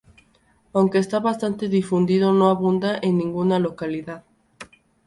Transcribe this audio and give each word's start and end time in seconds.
Aunque 0.73 0.97
está 0.97 1.19
bastante 1.19 1.63
difundido, 1.77 2.33
no 2.33 2.49
abunda 2.49 2.97
en 3.03 3.19
ninguna 3.19 3.59
localidad. 3.59 4.23